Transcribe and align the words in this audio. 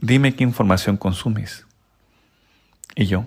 Dime 0.00 0.34
qué 0.34 0.44
información 0.44 0.96
consumes 0.96 1.66
y 2.94 3.06
yo 3.06 3.26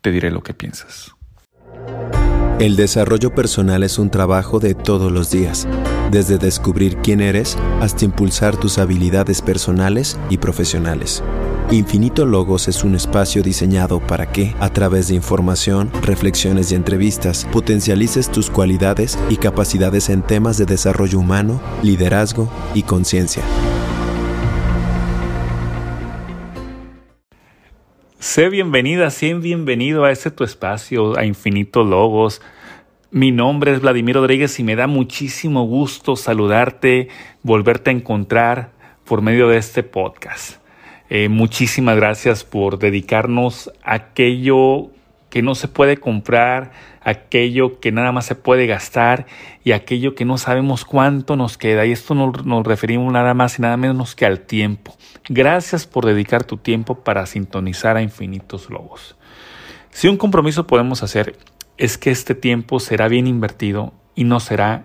te 0.00 0.12
diré 0.12 0.30
lo 0.30 0.42
que 0.42 0.54
piensas. 0.54 1.12
El 2.60 2.76
desarrollo 2.76 3.34
personal 3.34 3.82
es 3.82 3.98
un 3.98 4.10
trabajo 4.10 4.60
de 4.60 4.74
todos 4.74 5.10
los 5.10 5.30
días, 5.30 5.68
desde 6.10 6.38
descubrir 6.38 6.96
quién 6.98 7.20
eres 7.20 7.56
hasta 7.80 8.04
impulsar 8.04 8.56
tus 8.56 8.78
habilidades 8.78 9.42
personales 9.42 10.18
y 10.30 10.38
profesionales. 10.38 11.22
Infinito 11.70 12.24
Logos 12.24 12.66
es 12.66 12.82
un 12.82 12.94
espacio 12.94 13.42
diseñado 13.42 14.00
para 14.00 14.32
que, 14.32 14.54
a 14.58 14.70
través 14.70 15.08
de 15.08 15.14
información, 15.14 15.90
reflexiones 16.02 16.72
y 16.72 16.76
entrevistas, 16.76 17.46
potencialices 17.52 18.30
tus 18.30 18.48
cualidades 18.48 19.18
y 19.28 19.36
capacidades 19.36 20.08
en 20.08 20.22
temas 20.22 20.56
de 20.56 20.66
desarrollo 20.66 21.18
humano, 21.18 21.60
liderazgo 21.82 22.50
y 22.74 22.84
conciencia. 22.84 23.42
Sé 28.28 28.50
bienvenida, 28.50 29.08
sé 29.08 29.32
bienvenido 29.32 30.04
a 30.04 30.12
este 30.12 30.30
tu 30.30 30.44
espacio, 30.44 31.18
a 31.18 31.24
Infinito 31.24 31.82
Logos. 31.82 32.42
Mi 33.10 33.32
nombre 33.32 33.72
es 33.72 33.80
Vladimir 33.80 34.16
Rodríguez 34.16 34.60
y 34.60 34.64
me 34.64 34.76
da 34.76 34.86
muchísimo 34.86 35.64
gusto 35.64 36.14
saludarte, 36.14 37.08
volverte 37.42 37.88
a 37.88 37.94
encontrar 37.94 38.72
por 39.06 39.22
medio 39.22 39.48
de 39.48 39.56
este 39.56 39.82
podcast. 39.82 40.60
Eh, 41.08 41.30
muchísimas 41.30 41.96
gracias 41.96 42.44
por 42.44 42.78
dedicarnos 42.78 43.72
a 43.82 43.94
aquello 43.94 44.90
que 45.30 45.42
no 45.42 45.54
se 45.54 45.68
puede 45.68 45.98
comprar, 45.98 46.72
aquello 47.02 47.80
que 47.80 47.92
nada 47.92 48.12
más 48.12 48.26
se 48.26 48.34
puede 48.34 48.66
gastar 48.66 49.26
y 49.64 49.72
aquello 49.72 50.14
que 50.14 50.24
no 50.24 50.38
sabemos 50.38 50.84
cuánto 50.84 51.36
nos 51.36 51.58
queda. 51.58 51.86
Y 51.86 51.92
esto 51.92 52.14
no, 52.14 52.32
nos 52.44 52.66
referimos 52.66 53.12
nada 53.12 53.34
más 53.34 53.58
y 53.58 53.62
nada 53.62 53.76
menos 53.76 54.14
que 54.14 54.26
al 54.26 54.40
tiempo. 54.40 54.96
Gracias 55.28 55.86
por 55.86 56.06
dedicar 56.06 56.44
tu 56.44 56.56
tiempo 56.56 57.00
para 57.00 57.26
sintonizar 57.26 57.96
a 57.96 58.02
infinitos 58.02 58.70
lobos. 58.70 59.16
Si 59.90 60.08
un 60.08 60.16
compromiso 60.16 60.66
podemos 60.66 61.02
hacer 61.02 61.36
es 61.76 61.98
que 61.98 62.10
este 62.10 62.34
tiempo 62.34 62.80
será 62.80 63.08
bien 63.08 63.26
invertido 63.26 63.92
y 64.14 64.24
no 64.24 64.40
será 64.40 64.84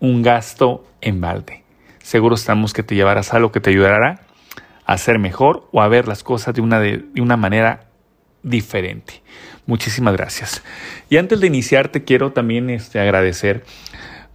un 0.00 0.22
gasto 0.22 0.84
en 1.00 1.20
balde. 1.20 1.64
Seguro 2.02 2.34
estamos 2.34 2.72
que 2.72 2.82
te 2.82 2.94
llevarás 2.94 3.32
algo 3.32 3.50
que 3.50 3.60
te 3.60 3.70
ayudará 3.70 4.20
a 4.84 4.98
ser 4.98 5.18
mejor 5.18 5.68
o 5.72 5.80
a 5.80 5.88
ver 5.88 6.06
las 6.06 6.22
cosas 6.22 6.54
de 6.54 6.60
una, 6.60 6.80
de 6.80 7.04
una 7.18 7.38
manera 7.38 7.86
diferente. 8.44 9.22
Muchísimas 9.66 10.14
gracias. 10.14 10.62
Y 11.10 11.16
antes 11.16 11.40
de 11.40 11.48
iniciar, 11.48 11.88
te 11.88 12.04
quiero 12.04 12.32
también 12.32 12.70
este, 12.70 13.00
agradecer 13.00 13.64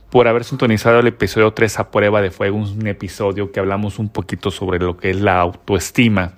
por 0.10 0.28
haber 0.28 0.44
sintonizado 0.44 1.00
el 1.00 1.08
episodio 1.08 1.52
3 1.54 1.80
a 1.80 1.92
prueba 1.92 2.22
de 2.22 2.32
fuego, 2.32 2.58
un 2.58 2.88
episodio 2.88 3.52
que 3.52 3.60
hablamos 3.60 4.00
un 4.00 4.10
poquito 4.10 4.50
sobre 4.50 4.80
lo 4.80 4.98
que 4.98 5.12
es 5.12 5.22
la 5.22 5.40
autoestima, 5.40 6.34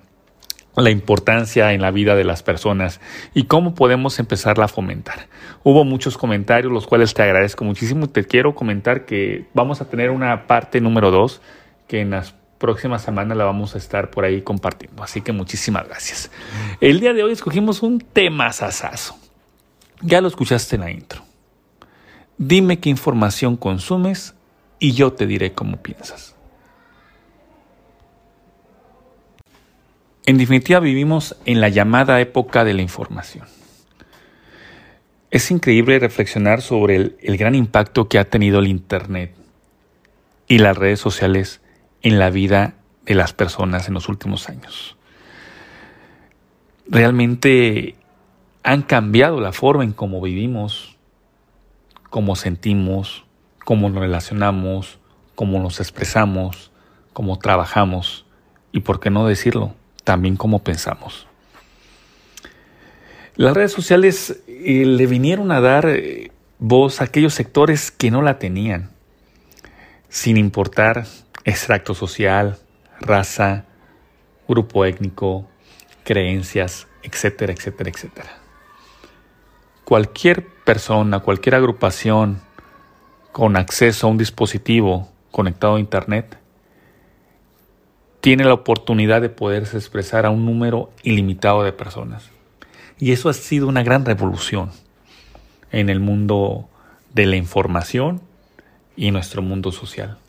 la 0.75 0.89
importancia 0.89 1.73
en 1.73 1.81
la 1.81 1.91
vida 1.91 2.15
de 2.15 2.25
las 2.25 2.43
personas 2.43 2.99
y 3.33 3.43
cómo 3.43 3.73
podemos 3.73 4.19
empezarla 4.19 4.65
a 4.65 4.67
fomentar. 4.67 5.27
Hubo 5.63 5.85
muchos 5.85 6.17
comentarios, 6.17 6.71
los 6.71 6.85
cuales 6.85 7.13
te 7.13 7.23
agradezco 7.23 7.63
muchísimo. 7.63 8.07
Te 8.07 8.25
quiero 8.25 8.55
comentar 8.55 9.05
que 9.05 9.45
vamos 9.53 9.81
a 9.81 9.89
tener 9.89 10.09
una 10.09 10.47
parte 10.47 10.81
número 10.81 11.11
2 11.11 11.41
que 11.87 12.01
en 12.01 12.11
las 12.11 12.35
próxima 12.61 12.99
semana 12.99 13.33
la 13.33 13.43
vamos 13.43 13.73
a 13.73 13.79
estar 13.79 14.11
por 14.11 14.23
ahí 14.23 14.43
compartiendo. 14.43 15.03
Así 15.03 15.21
que 15.21 15.31
muchísimas 15.31 15.87
gracias. 15.87 16.31
El 16.79 16.99
día 16.99 17.11
de 17.11 17.23
hoy 17.23 17.31
escogimos 17.31 17.81
un 17.81 17.99
tema 17.99 18.53
sasazo. 18.53 19.17
Ya 20.01 20.21
lo 20.21 20.27
escuchaste 20.27 20.75
en 20.75 20.81
la 20.81 20.91
intro. 20.91 21.23
Dime 22.37 22.79
qué 22.79 22.89
información 22.89 23.57
consumes 23.57 24.35
y 24.79 24.93
yo 24.93 25.11
te 25.11 25.25
diré 25.25 25.53
cómo 25.53 25.77
piensas. 25.77 26.35
En 30.27 30.37
definitiva, 30.37 30.79
vivimos 30.79 31.35
en 31.45 31.61
la 31.61 31.69
llamada 31.69 32.21
época 32.21 32.63
de 32.63 32.75
la 32.75 32.83
información. 32.83 33.47
Es 35.31 35.49
increíble 35.49 35.97
reflexionar 35.97 36.61
sobre 36.61 36.95
el, 36.95 37.17
el, 37.21 37.37
gran 37.37 37.55
impacto 37.55 38.07
que 38.07 38.19
ha 38.19 38.29
tenido 38.29 38.59
el 38.59 38.67
Internet 38.67 39.33
y 40.47 40.59
las 40.59 40.77
redes 40.77 40.99
sociales 40.99 41.61
en 42.01 42.19
la 42.19 42.29
vida 42.29 42.75
de 43.05 43.15
las 43.15 43.33
personas 43.33 43.87
en 43.87 43.93
los 43.93 44.09
últimos 44.09 44.49
años. 44.49 44.97
Realmente 46.87 47.95
han 48.63 48.81
cambiado 48.81 49.39
la 49.39 49.53
forma 49.53 49.83
en 49.83 49.93
cómo 49.93 50.21
vivimos, 50.21 50.97
cómo 52.09 52.35
sentimos, 52.35 53.25
cómo 53.63 53.89
nos 53.89 54.01
relacionamos, 54.01 54.99
cómo 55.35 55.59
nos 55.59 55.79
expresamos, 55.79 56.71
cómo 57.13 57.39
trabajamos 57.39 58.25
y, 58.71 58.81
por 58.81 58.99
qué 58.99 59.09
no 59.09 59.25
decirlo, 59.25 59.73
también 60.03 60.35
cómo 60.35 60.59
pensamos. 60.59 61.27
Las 63.35 63.55
redes 63.55 63.71
sociales 63.71 64.43
eh, 64.47 64.85
le 64.85 65.07
vinieron 65.07 65.51
a 65.51 65.61
dar 65.61 65.87
eh, 65.87 66.31
voz 66.59 67.01
a 67.01 67.05
aquellos 67.05 67.33
sectores 67.33 67.89
que 67.91 68.11
no 68.11 68.21
la 68.21 68.37
tenían, 68.37 68.91
sin 70.09 70.37
importar 70.37 71.07
extracto 71.43 71.93
social, 71.93 72.57
raza, 72.99 73.65
grupo 74.47 74.85
étnico, 74.85 75.47
creencias, 76.03 76.87
etcétera, 77.03 77.53
etcétera, 77.53 77.89
etcétera. 77.89 78.29
Cualquier 79.83 80.47
persona, 80.63 81.19
cualquier 81.19 81.55
agrupación 81.55 82.41
con 83.31 83.57
acceso 83.57 84.07
a 84.07 84.09
un 84.09 84.17
dispositivo 84.17 85.09
conectado 85.31 85.75
a 85.75 85.79
Internet 85.79 86.37
tiene 88.19 88.43
la 88.43 88.53
oportunidad 88.53 89.21
de 89.21 89.29
poderse 89.29 89.77
expresar 89.77 90.25
a 90.25 90.29
un 90.29 90.45
número 90.45 90.91
ilimitado 91.01 91.63
de 91.63 91.73
personas. 91.73 92.29
Y 92.99 93.13
eso 93.13 93.29
ha 93.29 93.33
sido 93.33 93.67
una 93.67 93.81
gran 93.81 94.05
revolución 94.05 94.69
en 95.71 95.89
el 95.89 95.99
mundo 95.99 96.69
de 97.13 97.25
la 97.25 97.35
información 97.35 98.21
y 98.95 99.09
nuestro 99.09 99.41
mundo 99.41 99.71
social. 99.71 100.19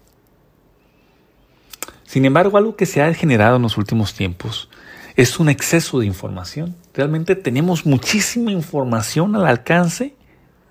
Sin 2.12 2.26
embargo, 2.26 2.58
algo 2.58 2.76
que 2.76 2.84
se 2.84 3.00
ha 3.00 3.14
generado 3.14 3.56
en 3.56 3.62
los 3.62 3.78
últimos 3.78 4.12
tiempos 4.12 4.68
es 5.16 5.40
un 5.40 5.48
exceso 5.48 5.98
de 5.98 6.04
información. 6.04 6.76
Realmente 6.92 7.36
tenemos 7.36 7.86
muchísima 7.86 8.52
información 8.52 9.34
al 9.34 9.46
alcance 9.46 10.14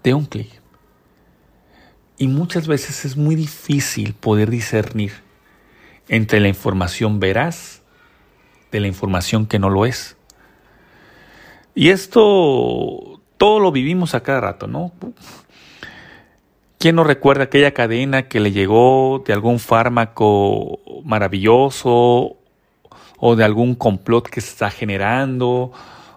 de 0.03 0.13
un 0.13 0.27
clic. 0.27 0.61
Y 2.19 2.27
muchas 2.27 2.67
veces 2.67 3.05
es 3.05 3.17
muy 3.17 3.33
difícil 3.33 4.13
poder 4.13 4.51
discernir 4.51 5.13
entre 6.09 6.39
la 6.39 6.47
información 6.47 7.19
veraz 7.19 7.81
de 8.71 8.79
la 8.79 8.85
información 8.85 9.47
que 9.47 9.57
no 9.57 9.71
lo 9.71 9.87
es. 9.87 10.17
Y 11.73 11.89
esto 11.89 13.19
todo 13.37 13.59
lo 13.59 13.71
vivimos 13.71 14.13
a 14.13 14.21
cada 14.21 14.41
rato, 14.41 14.67
¿no? 14.67 14.91
¿Quién 16.81 16.95
no 16.95 17.03
recuerda 17.03 17.43
aquella 17.43 17.75
cadena 17.75 18.23
que 18.23 18.39
le 18.39 18.51
llegó 18.51 19.21
de 19.23 19.33
algún 19.33 19.59
fármaco 19.59 20.79
maravilloso 21.05 22.37
o 23.19 23.35
de 23.35 23.43
algún 23.43 23.75
complot 23.75 24.27
que 24.27 24.41
se 24.41 24.49
está 24.49 24.71
generando 24.71 25.71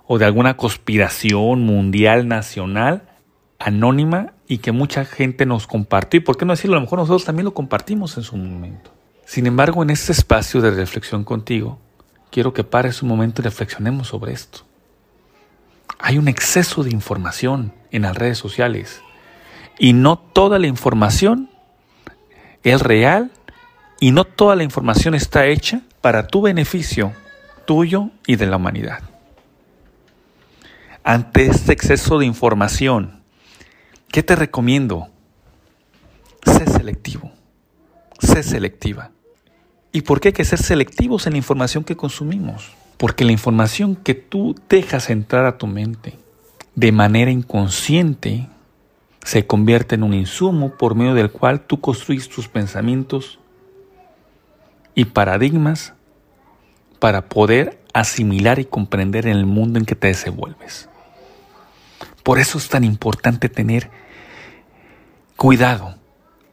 o 0.07 0.17
de 0.17 0.25
alguna 0.25 0.57
conspiración 0.57 1.65
mundial, 1.65 2.29
nacional, 2.29 3.11
anónima 3.59 4.33
y 4.49 4.57
que 4.57 4.73
mucha 4.73 5.05
gente 5.05 5.45
nos 5.45 5.67
compartió? 5.67 6.21
¿Y 6.21 6.23
por 6.23 6.39
qué 6.39 6.47
no 6.47 6.55
decirlo? 6.55 6.77
A 6.77 6.81
lo 6.81 6.87
mejor 6.87 7.01
nosotros 7.01 7.27
también 7.27 7.45
lo 7.45 7.53
compartimos 7.53 8.17
en 8.17 8.23
su 8.23 8.35
momento. 8.35 8.91
Sin 9.27 9.47
embargo, 9.47 9.83
en 9.83 9.91
este 9.91 10.13
espacio 10.13 10.63
de 10.63 10.71
reflexión 10.71 11.25
contigo, 11.25 11.79
quiero 12.31 12.55
que 12.55 12.65
pares 12.65 13.03
un 13.03 13.11
momento 13.11 13.43
y 13.43 13.45
reflexionemos 13.45 14.09
sobre 14.09 14.33
esto. 14.33 14.61
Hay 15.99 16.17
un 16.17 16.27
exceso 16.27 16.83
de 16.83 16.91
información 16.91 17.75
en 17.91 18.01
las 18.01 18.17
redes 18.17 18.39
sociales 18.39 19.03
y 19.79 19.93
no 19.93 20.19
toda 20.19 20.59
la 20.59 20.67
información 20.67 21.51
es 22.63 22.81
real 22.81 23.31
y 24.01 24.13
no 24.13 24.25
toda 24.25 24.57
la 24.57 24.65
información 24.65 25.15
está 25.15 25.47
hecha 25.47 25.83
para 26.01 26.27
tu 26.27 26.43
beneficio, 26.43 27.13
tuyo 27.67 28.11
y 28.27 28.37
de 28.37 28.47
la 28.47 28.57
humanidad. 28.57 29.03
Ante 31.03 31.47
este 31.47 31.73
exceso 31.73 32.19
de 32.19 32.27
información, 32.27 33.23
¿qué 34.09 34.23
te 34.23 34.37
recomiendo? 34.37 35.09
Sé 36.45 36.67
selectivo, 36.67 37.33
sé 38.21 38.43
selectiva. 38.43 39.11
¿Y 39.93 40.03
por 40.03 40.21
qué 40.21 40.29
hay 40.29 40.33
que 40.33 40.45
ser 40.45 40.61
selectivos 40.61 41.27
en 41.27 41.35
la 41.35 41.39
información 41.39 41.85
que 41.85 41.97
consumimos? 41.97 42.73
Porque 42.97 43.25
la 43.25 43.33
información 43.33 43.97
que 43.97 44.15
tú 44.15 44.55
dejas 44.69 45.11
entrar 45.11 45.47
a 45.47 45.59
tu 45.59 45.67
mente 45.67 46.19
de 46.75 46.91
manera 46.91 47.31
inconsciente 47.31 48.49
se 49.25 49.47
convierte 49.47 49.95
en 49.97 50.03
un 50.03 50.15
insumo 50.15 50.77
por 50.77 50.95
medio 50.95 51.15
del 51.15 51.33
cual 51.33 51.63
tú 51.63 51.81
construyes 51.81 52.29
tus 52.29 52.47
pensamientos 52.47 53.41
y 54.95 55.07
paradigmas 55.07 55.95
para 57.01 57.29
poder 57.29 57.81
asimilar 57.95 58.59
y 58.59 58.67
comprender 58.67 59.27
en 59.27 59.37
el 59.37 59.47
mundo 59.47 59.79
en 59.79 59.87
que 59.87 59.97
te 59.97 60.09
desenvuelves. 60.09 60.89
Por 62.23 62.39
eso 62.39 62.59
es 62.59 62.69
tan 62.69 62.85
importante 62.85 63.49
tener 63.49 63.91
cuidado 65.37 65.97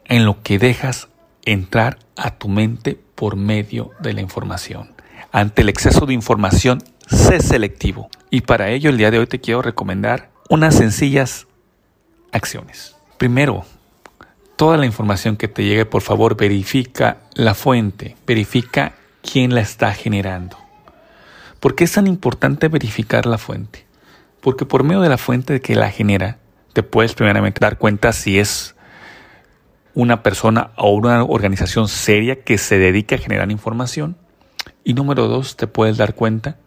en 0.05 0.25
lo 0.25 0.41
que 0.41 0.57
dejas 0.57 1.09
entrar 1.43 1.99
a 2.15 2.31
tu 2.31 2.47
mente 2.47 2.99
por 3.15 3.35
medio 3.35 3.91
de 3.99 4.13
la 4.13 4.21
información. 4.21 4.95
ante 5.33 5.61
el 5.61 5.69
exceso 5.69 6.05
de 6.05 6.13
información, 6.13 6.83
sé 7.07 7.39
selectivo. 7.39 8.09
Y 8.29 8.41
para 8.41 8.69
ello 8.69 8.89
el 8.89 8.97
día 8.97 9.11
de 9.11 9.19
hoy 9.19 9.27
te 9.27 9.39
quiero 9.39 9.61
recomendar 9.61 10.29
unas 10.49 10.75
sencillas 10.75 11.47
acciones. 12.31 12.95
Primero, 13.17 13.65
toda 14.55 14.77
la 14.77 14.85
información 14.85 15.37
que 15.37 15.47
te 15.47 15.63
llegue, 15.63 15.85
por 15.85 16.01
favor, 16.01 16.35
verifica 16.35 17.17
la 17.33 17.53
fuente, 17.53 18.15
verifica 18.25 18.93
quién 19.21 19.53
la 19.53 19.61
está 19.61 19.93
generando. 19.93 20.57
¿Por 21.59 21.75
qué 21.75 21.83
es 21.83 21.91
tan 21.91 22.07
importante 22.07 22.67
verificar 22.67 23.25
la 23.25 23.37
fuente? 23.37 23.85
Porque 24.41 24.65
por 24.65 24.83
medio 24.83 25.01
de 25.01 25.09
la 25.09 25.17
fuente 25.17 25.61
que 25.61 25.75
la 25.75 25.91
genera, 25.91 26.39
te 26.73 26.83
puedes 26.83 27.13
primeramente 27.13 27.59
dar 27.59 27.77
cuenta 27.77 28.13
si 28.13 28.39
es 28.39 28.75
una 29.93 30.23
persona 30.23 30.71
o 30.77 30.91
una 30.91 31.23
organización 31.23 31.87
seria 31.87 32.41
que 32.43 32.57
se 32.57 32.77
dedica 32.77 33.15
a 33.15 33.19
generar 33.19 33.51
información. 33.51 34.15
Y 34.83 34.93
número 34.93 35.27
dos, 35.27 35.57
te 35.57 35.67
puedes 35.67 35.97
dar 35.97 36.15
cuenta 36.15 36.57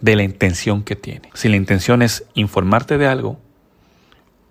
de 0.00 0.16
la 0.16 0.22
intención 0.22 0.82
que 0.82 0.96
tiene. 0.96 1.30
Si 1.34 1.48
la 1.48 1.56
intención 1.56 2.02
es 2.02 2.24
informarte 2.34 2.98
de 2.98 3.06
algo 3.06 3.38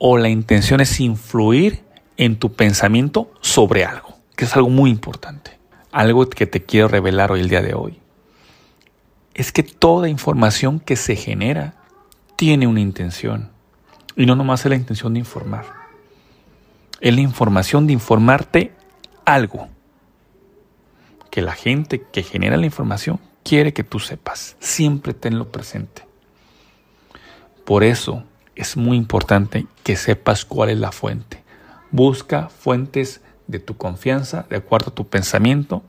o 0.04 0.18
la 0.18 0.30
intención 0.30 0.82
es 0.82 1.00
influir 1.00 1.84
en 2.18 2.40
tu 2.40 2.54
pensamiento 2.54 3.32
sobre 3.42 3.86
algo, 3.86 4.18
que 4.36 4.46
es 4.46 4.56
algo 4.56 4.72
muy 4.72 4.90
importante. 4.90 5.60
Algo 5.92 6.28
que 6.28 6.48
te 6.48 6.64
quiero 6.64 6.88
revelar 6.88 7.32
hoy 7.32 7.42
el 7.42 7.50
día 7.50 7.62
de 7.62 7.76
hoy 7.76 8.00
es 9.36 9.52
que 9.52 9.62
toda 9.62 10.10
información 10.10 10.80
que 10.80 10.96
se 10.96 11.16
genera 11.16 11.76
tiene 12.36 12.66
una 12.66 12.80
intención. 12.80 13.52
Y 14.16 14.26
no 14.26 14.36
nomás 14.36 14.62
es 14.66 14.72
la 14.72 14.76
intención 14.76 15.14
de 15.14 15.20
informar. 15.20 15.66
Es 17.00 17.14
la 17.14 17.22
información 17.22 17.86
de 17.86 17.94
informarte 17.94 18.74
algo. 19.24 19.70
Que 21.30 21.44
la 21.44 21.54
gente 21.54 22.08
que 22.12 22.24
genera 22.24 22.58
la 22.58 22.66
información 22.66 23.20
quiere 23.44 23.72
que 23.72 23.84
tú 23.84 24.00
sepas. 24.00 24.58
Siempre 24.60 25.14
tenlo 25.14 25.52
presente. 25.52 26.08
Por 27.66 27.84
eso 27.84 28.24
es 28.56 28.78
muy 28.78 28.98
importante 28.98 29.68
que 29.84 29.96
sepas 29.96 30.46
cuál 30.46 30.70
es 30.70 30.80
la 30.80 30.92
fuente. 30.92 31.44
Busca 31.92 32.50
fuentes 32.50 33.22
de 33.48 33.60
tu 33.60 33.76
confianza, 33.78 34.46
de 34.50 34.58
acuerdo 34.58 34.92
a 34.92 34.96
tu 34.96 35.08
pensamiento 35.08 35.84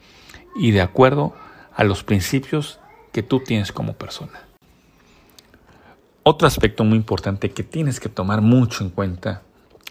y 0.56 0.72
de 0.72 0.80
acuerdo 0.80 1.34
a 1.74 1.84
los 1.84 2.02
principios 2.02 2.80
que 3.12 3.22
tú 3.22 3.40
tienes 3.40 3.72
como 3.72 3.94
persona. 3.94 4.46
Otro 6.24 6.46
aspecto 6.46 6.84
muy 6.84 6.96
importante 6.96 7.50
que 7.50 7.62
tienes 7.62 8.00
que 8.00 8.08
tomar 8.08 8.40
mucho 8.40 8.84
en 8.84 8.90
cuenta 8.90 9.42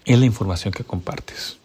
es 0.06 0.20
la 0.20 0.26
información 0.26 0.74
que 0.74 0.84
compartes. 0.84 1.61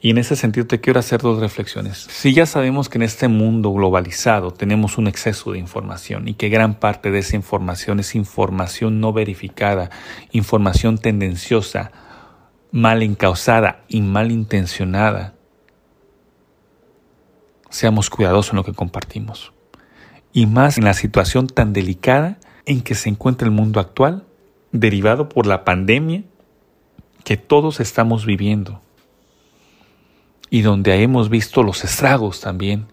Y 0.00 0.10
en 0.10 0.18
ese 0.18 0.36
sentido 0.36 0.66
te 0.66 0.80
quiero 0.80 1.00
hacer 1.00 1.22
dos 1.22 1.40
reflexiones. 1.40 2.06
Si 2.10 2.34
ya 2.34 2.46
sabemos 2.46 2.88
que 2.88 2.98
en 2.98 3.02
este 3.02 3.28
mundo 3.28 3.72
globalizado 3.72 4.50
tenemos 4.50 4.98
un 4.98 5.06
exceso 5.06 5.52
de 5.52 5.58
información 5.58 6.28
y 6.28 6.34
que 6.34 6.48
gran 6.48 6.74
parte 6.74 7.10
de 7.10 7.20
esa 7.20 7.36
información 7.36 7.98
es 8.00 8.14
información 8.14 9.00
no 9.00 9.12
verificada, 9.12 9.90
información 10.32 10.98
tendenciosa, 10.98 11.92
mal 12.72 13.02
encausada 13.02 13.84
y 13.88 14.02
mal 14.02 14.30
intencionada, 14.30 15.34
seamos 17.70 18.10
cuidadosos 18.10 18.52
en 18.52 18.56
lo 18.56 18.64
que 18.64 18.74
compartimos 18.74 19.52
y 20.32 20.46
más 20.46 20.76
en 20.76 20.84
la 20.84 20.94
situación 20.94 21.46
tan 21.46 21.72
delicada 21.72 22.38
en 22.66 22.82
que 22.82 22.94
se 22.94 23.08
encuentra 23.08 23.46
el 23.46 23.52
mundo 23.52 23.80
actual, 23.80 24.26
derivado 24.72 25.28
por 25.30 25.46
la 25.46 25.64
pandemia 25.64 26.24
que 27.24 27.36
todos 27.36 27.80
estamos 27.80 28.26
viviendo 28.26 28.82
y 30.50 30.62
donde 30.62 31.02
hemos 31.02 31.28
visto 31.28 31.62
los 31.62 31.84
estragos 31.84 32.40
también 32.40 32.86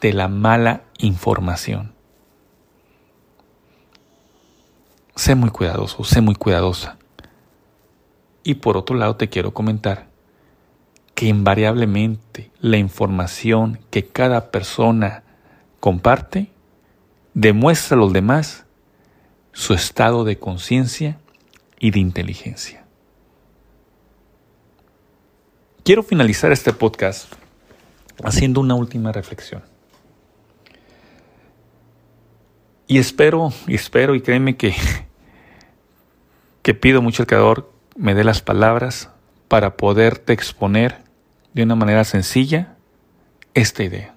de 0.00 0.12
la 0.12 0.28
mala 0.28 0.82
información. 0.98 1.92
Sé 5.16 5.34
muy 5.34 5.50
cuidadoso, 5.50 6.02
sé 6.04 6.20
muy 6.20 6.34
cuidadosa. 6.34 6.98
Y 8.42 8.54
por 8.54 8.76
otro 8.76 8.96
lado 8.96 9.16
te 9.16 9.28
quiero 9.28 9.54
comentar 9.54 10.08
que 11.14 11.26
invariablemente 11.26 12.50
la 12.60 12.76
información 12.76 13.78
que 13.90 14.06
cada 14.06 14.50
persona 14.50 15.22
comparte 15.80 16.50
demuestra 17.32 17.96
a 17.96 18.00
los 18.00 18.12
demás 18.12 18.66
su 19.52 19.72
estado 19.72 20.24
de 20.24 20.38
conciencia 20.38 21.18
y 21.78 21.92
de 21.92 22.00
inteligencia. 22.00 22.83
Quiero 25.84 26.02
finalizar 26.02 26.50
este 26.50 26.72
podcast 26.72 27.30
haciendo 28.24 28.62
una 28.62 28.74
última 28.74 29.12
reflexión. 29.12 29.62
Y 32.86 32.96
espero, 32.96 33.52
y 33.66 33.74
espero, 33.74 34.14
y 34.14 34.22
créeme 34.22 34.56
que, 34.56 34.74
que 36.62 36.72
pido 36.72 37.02
mucho 37.02 37.22
al 37.22 37.26
Creador 37.26 37.70
me 37.96 38.14
dé 38.14 38.24
las 38.24 38.40
palabras 38.40 39.10
para 39.48 39.76
poderte 39.76 40.32
exponer 40.32 41.02
de 41.52 41.64
una 41.64 41.74
manera 41.74 42.04
sencilla 42.04 42.76
esta 43.52 43.84
idea. 43.84 44.14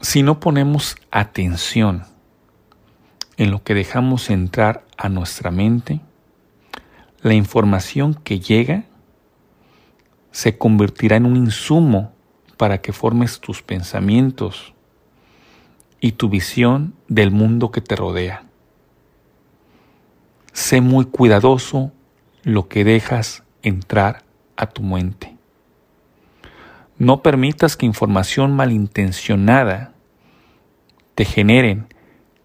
Si 0.00 0.22
no 0.22 0.40
ponemos 0.40 0.96
atención 1.10 2.04
en 3.36 3.50
lo 3.50 3.62
que 3.62 3.74
dejamos 3.74 4.30
entrar 4.30 4.86
a 4.96 5.10
nuestra 5.10 5.50
mente, 5.50 6.00
la 7.22 7.34
información 7.34 8.14
que 8.14 8.40
llega 8.40 8.84
se 10.30 10.58
convertirá 10.58 11.16
en 11.16 11.26
un 11.26 11.36
insumo 11.36 12.12
para 12.56 12.80
que 12.82 12.92
formes 12.92 13.40
tus 13.40 13.62
pensamientos 13.62 14.74
y 16.00 16.12
tu 16.12 16.28
visión 16.28 16.94
del 17.08 17.30
mundo 17.30 17.70
que 17.70 17.80
te 17.80 17.96
rodea. 17.96 18.44
Sé 20.52 20.80
muy 20.80 21.06
cuidadoso 21.06 21.92
lo 22.42 22.68
que 22.68 22.84
dejas 22.84 23.44
entrar 23.62 24.24
a 24.56 24.66
tu 24.66 24.82
mente. 24.82 25.36
No 26.98 27.22
permitas 27.22 27.76
que 27.76 27.84
información 27.84 28.54
malintencionada 28.54 29.92
te 31.14 31.24
generen 31.24 31.86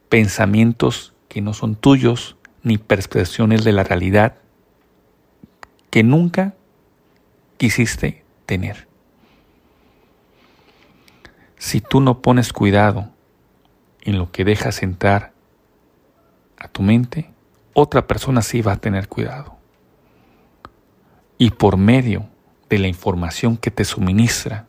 pensamientos 0.09 1.13
que 1.29 1.41
no 1.41 1.53
son 1.53 1.75
tuyos 1.75 2.35
ni 2.63 2.77
percepciones 2.77 3.63
de 3.63 3.71
la 3.71 3.83
realidad 3.83 4.35
que 5.91 6.01
nunca 6.01 6.55
quisiste 7.57 8.23
tener. 8.47 8.87
Si 11.59 11.79
tú 11.79 12.01
no 12.01 12.23
pones 12.23 12.51
cuidado 12.51 13.09
en 14.01 14.17
lo 14.17 14.31
que 14.31 14.43
dejas 14.43 14.81
entrar 14.81 15.33
a 16.57 16.67
tu 16.67 16.81
mente, 16.81 17.29
otra 17.73 18.07
persona 18.07 18.41
sí 18.41 18.63
va 18.63 18.71
a 18.71 18.77
tener 18.77 19.07
cuidado. 19.07 19.55
Y 21.37 21.51
por 21.51 21.77
medio 21.77 22.27
de 22.69 22.79
la 22.79 22.87
información 22.87 23.57
que 23.57 23.69
te 23.69 23.85
suministra, 23.85 24.65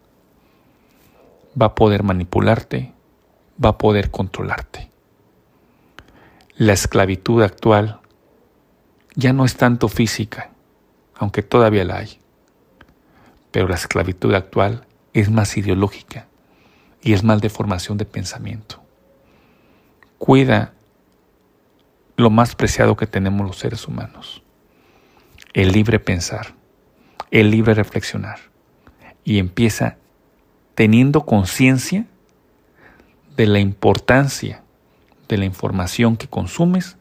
va 1.59 1.67
a 1.67 1.75
poder 1.75 2.02
manipularte 2.02 2.93
va 3.62 3.71
a 3.71 3.79
poder 3.79 4.11
controlarte. 4.11 4.91
La 6.57 6.73
esclavitud 6.73 7.43
actual 7.43 8.00
ya 9.14 9.33
no 9.33 9.45
es 9.45 9.57
tanto 9.57 9.88
física, 9.88 10.50
aunque 11.23 11.45
todavía 11.45 11.85
la 11.85 11.99
hay, 11.99 12.19
pero 13.52 13.69
la 13.69 13.76
esclavitud 13.76 14.35
actual 14.35 14.85
es 15.12 15.31
más 15.31 15.57
ideológica 15.57 16.26
y 17.00 17.12
es 17.12 17.23
más 17.23 17.41
de 17.41 17.49
formación 17.49 17.97
de 17.97 18.05
pensamiento. 18.05 18.83
Cuida 20.19 20.73
lo 22.17 22.29
más 22.29 22.57
preciado 22.57 22.97
que 22.97 23.07
tenemos 23.07 23.47
los 23.47 23.57
seres 23.57 23.87
humanos, 23.87 24.43
el 25.52 25.71
libre 25.71 26.00
pensar, 26.00 26.57
el 27.31 27.52
libre 27.52 27.75
reflexionar, 27.75 28.41
y 29.23 29.38
empieza 29.38 29.99
teniendo 30.75 31.25
conciencia 31.25 32.05
de 33.37 33.47
la 33.47 33.61
importancia 33.61 34.64
de 35.29 35.38
la 35.38 35.45
información 35.45 36.17
que 36.17 36.26
consumes 36.26 36.97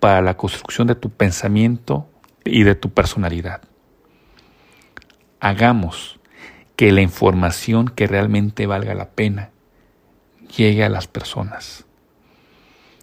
para 0.00 0.22
la 0.22 0.38
construcción 0.38 0.86
de 0.86 0.94
tu 0.94 1.10
pensamiento 1.10 2.08
y 2.48 2.62
de 2.62 2.74
tu 2.74 2.90
personalidad. 2.90 3.62
Hagamos 5.40 6.18
que 6.76 6.92
la 6.92 7.00
información 7.00 7.88
que 7.88 8.06
realmente 8.06 8.66
valga 8.66 8.94
la 8.94 9.10
pena 9.10 9.50
llegue 10.56 10.84
a 10.84 10.88
las 10.88 11.06
personas. 11.06 11.84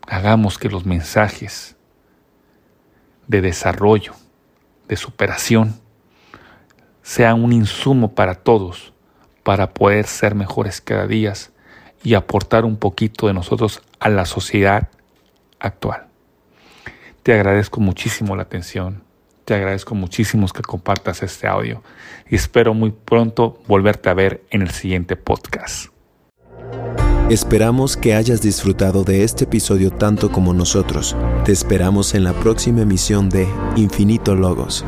Hagamos 0.07 0.57
que 0.57 0.69
los 0.69 0.85
mensajes 0.85 1.75
de 3.27 3.41
desarrollo, 3.41 4.13
de 4.87 4.95
superación, 4.95 5.79
sean 7.01 7.43
un 7.43 7.53
insumo 7.53 8.15
para 8.15 8.35
todos 8.35 8.93
para 9.43 9.73
poder 9.73 10.07
ser 10.07 10.33
mejores 10.33 10.81
cada 10.81 11.05
día 11.05 11.33
y 12.03 12.15
aportar 12.15 12.65
un 12.65 12.77
poquito 12.77 13.27
de 13.27 13.33
nosotros 13.33 13.83
a 13.99 14.09
la 14.09 14.25
sociedad 14.25 14.89
actual. 15.59 16.07
Te 17.21 17.33
agradezco 17.33 17.79
muchísimo 17.79 18.35
la 18.35 18.43
atención, 18.43 19.04
te 19.45 19.53
agradezco 19.53 19.95
muchísimo 19.95 20.47
que 20.47 20.61
compartas 20.61 21.23
este 21.23 21.47
audio 21.47 21.81
y 22.29 22.35
espero 22.35 22.73
muy 22.73 22.91
pronto 22.91 23.61
volverte 23.67 24.09
a 24.09 24.13
ver 24.13 24.43
en 24.49 24.63
el 24.63 24.71
siguiente 24.71 25.15
podcast. 25.15 25.91
Esperamos 27.29 27.97
que 27.97 28.13
hayas 28.13 28.41
disfrutado 28.41 29.03
de 29.03 29.23
este 29.23 29.45
episodio 29.45 29.91
tanto 29.91 30.31
como 30.31 30.53
nosotros. 30.53 31.15
Te 31.43 31.51
esperamos 31.51 32.13
en 32.13 32.23
la 32.23 32.33
próxima 32.33 32.81
emisión 32.81 33.29
de 33.29 33.47
Infinito 33.75 34.35
Logos. 34.35 34.85